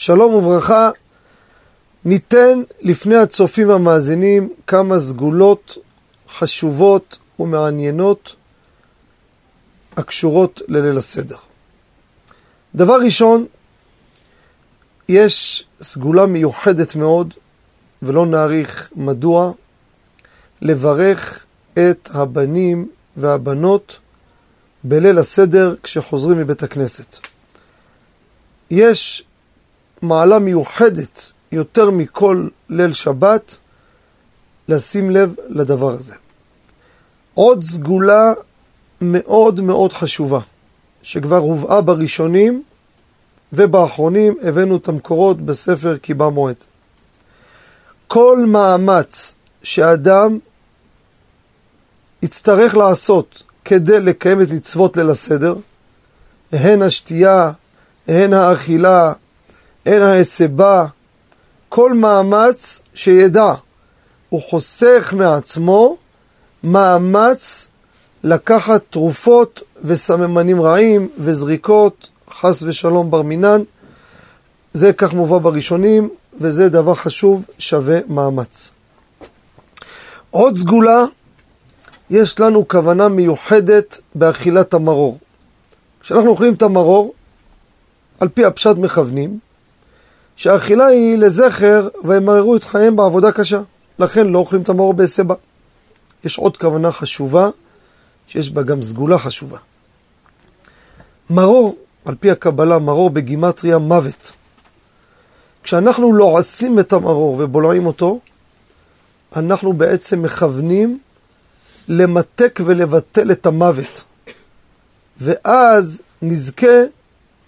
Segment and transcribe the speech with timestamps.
[0.00, 0.90] שלום וברכה,
[2.04, 5.78] ניתן לפני הצופים והמאזינים כמה סגולות
[6.28, 8.34] חשובות ומעניינות
[9.96, 11.36] הקשורות לליל הסדר.
[12.74, 13.46] דבר ראשון,
[15.08, 17.34] יש סגולה מיוחדת מאוד,
[18.02, 19.52] ולא נאריך מדוע,
[20.62, 23.98] לברך את הבנים והבנות
[24.84, 27.16] בליל הסדר כשחוזרים מבית הכנסת.
[28.70, 29.24] יש
[30.02, 33.56] מעלה מיוחדת יותר מכל ליל שבת
[34.68, 36.14] לשים לב לדבר הזה.
[37.34, 38.32] עוד סגולה
[39.00, 40.40] מאוד מאוד חשובה,
[41.02, 42.62] שכבר הובאה בראשונים
[43.52, 46.64] ובאחרונים הבאנו את המקורות בספר קיבה מועד.
[48.06, 50.38] כל מאמץ שאדם
[52.22, 55.54] יצטרך לעשות כדי לקיים את מצוות ליל הסדר,
[56.52, 57.52] הן השתייה,
[58.08, 59.12] הן האכילה,
[59.86, 60.86] הן ההסבה,
[61.68, 63.54] כל מאמץ שידע,
[64.28, 65.96] הוא חוסך מעצמו
[66.64, 67.68] מאמץ
[68.24, 73.62] לקחת תרופות וסממנים רעים וזריקות, חס ושלום בר מינן.
[74.72, 76.08] זה כך מובא בראשונים,
[76.40, 78.70] וזה דבר חשוב, שווה מאמץ.
[80.30, 81.04] עוד סגולה,
[82.10, 85.18] יש לנו כוונה מיוחדת באכילת המרור.
[86.00, 87.14] כשאנחנו אוכלים את המרור,
[88.20, 89.38] על פי הפשט מכוונים,
[90.40, 93.60] שהאכילה היא לזכר וימררו את חייהם בעבודה קשה.
[93.98, 95.34] לכן לא אוכלים את המרור בהסבה.
[96.24, 97.50] יש עוד כוונה חשובה,
[98.26, 99.58] שיש בה גם סגולה חשובה.
[101.30, 104.32] מרור, על פי הקבלה, מרור בגימטריה מוות.
[105.62, 108.20] כשאנחנו לועסים את המרור ובולעים אותו,
[109.36, 110.98] אנחנו בעצם מכוונים
[111.88, 114.04] למתק ולבטל את המוות.
[115.20, 116.82] ואז נזכה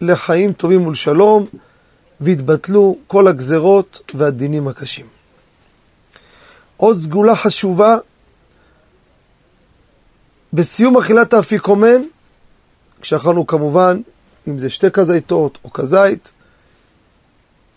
[0.00, 1.46] לחיים טובים ולשלום,
[2.22, 5.06] והתבטלו כל הגזרות והדינים הקשים.
[6.76, 7.96] עוד סגולה חשובה,
[10.52, 12.02] בסיום אכילת האפיקומן,
[13.00, 14.00] כשאכלנו כמובן,
[14.48, 16.32] אם זה שתי כזיתות או כזית,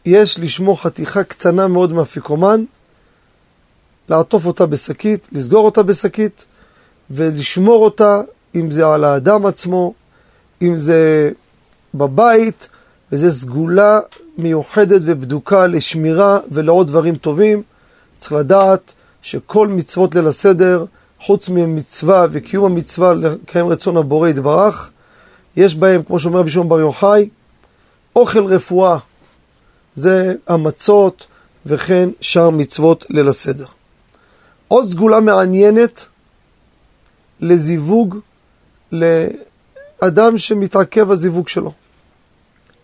[0.06, 2.64] יש לשמור חתיכה קטנה מאוד מאפיקומן,
[4.10, 6.46] לעטוף אותה בשקית, לסגור אותה בשקית,
[7.10, 8.22] ולשמור אותה,
[8.56, 9.94] אם זה על האדם עצמו,
[10.62, 11.32] אם זה
[11.94, 12.70] בבית,
[13.12, 14.00] וזו סגולה
[14.38, 17.64] מיוחדת ובדוקה לשמירה ולעוד דברים טובים.
[18.18, 20.86] צריך לדעת שכל מצוות ליל הסדר,
[21.20, 24.90] חוץ ממצווה וקיום המצווה לקיים רצון הבורא יתברך,
[25.58, 27.30] יש בהם, כמו שאומר רבי שמעון בר יוחאי,
[28.16, 28.98] אוכל רפואה,
[29.96, 31.28] זה המצות
[31.66, 33.66] וכן שאר מצוות ליל הסדר.
[34.68, 36.08] עוד סגולה מעניינת
[37.42, 38.18] לזיווג
[38.92, 41.72] לאדם שמתעכב הזיווג שלו.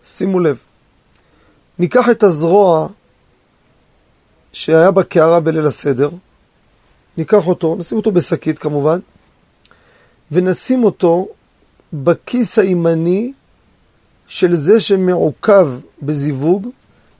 [0.04, 0.58] שימו לב,
[1.78, 2.88] ניקח את הזרוע
[4.52, 6.10] שהיה בקערה בליל הסדר,
[7.16, 8.98] ניקח אותו, נשים אותו בשקית כמובן,
[10.32, 11.28] ונשים אותו
[11.92, 13.32] בכיס הימני
[14.26, 15.68] של זה שמעוכב
[16.02, 16.68] בזיווג,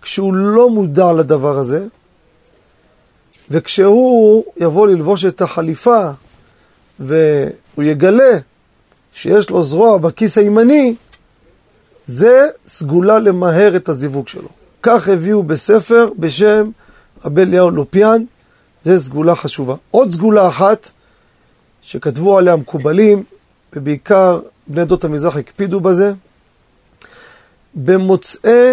[0.02, 1.86] כשהוא לא מודע לדבר הזה,
[3.50, 6.10] וכשהוא יבוא ללבוש את החליפה
[7.00, 8.38] והוא יגלה
[9.12, 10.94] שיש לו זרוע בכיס הימני,
[12.04, 14.48] זה סגולה למהר את הזיווג שלו.
[14.82, 16.70] כך הביאו בספר בשם
[17.24, 18.24] רבי אליהו לופיאן,
[18.82, 19.74] זה סגולה חשובה.
[19.90, 20.90] עוד סגולה אחת
[21.82, 23.22] שכתבו עליה מקובלים,
[23.72, 26.12] ובעיקר בני עדות המזרח הקפידו בזה,
[27.74, 28.72] במוצאי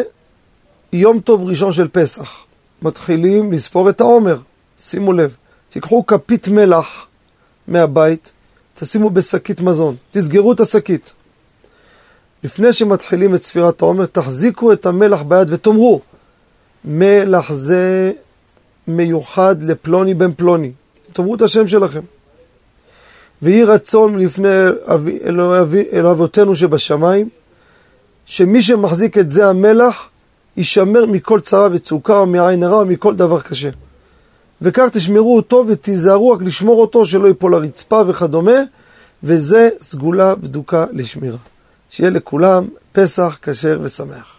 [0.94, 2.46] יום טוב ראשון של פסח,
[2.82, 4.38] מתחילים לספור את העומר.
[4.80, 5.36] שימו לב,
[5.70, 7.08] תיקחו כפית מלח
[7.68, 8.32] מהבית,
[8.74, 11.14] תשימו בשקית מזון, תסגרו את השקית.
[12.44, 16.02] לפני שמתחילים את ספירת העומר, תחזיקו את המלח ביד ותאמרו,
[16.86, 18.12] מלח זה
[18.88, 20.72] מיוחד לפלוני בן פלוני.
[21.14, 22.02] תאמרו את השם שלכם.
[23.42, 24.48] ויהי רצון לפני
[25.94, 27.30] אל אבותינו שבשמיים,
[28.26, 30.10] שמי שמחזיק את זה המלח,
[30.58, 33.70] יישמר מכל צרה וצוקה ומעין הרע ומכל דבר קשה.
[34.62, 38.62] וכך תשמרו אותו ותיזהרו רק לשמור אותו שלא ייפול לרצפה וכדומה,
[39.24, 41.38] וזה סגולה בדוקה לשמירה.
[41.90, 44.39] שיהיה לכולם פסח כשר ושמח.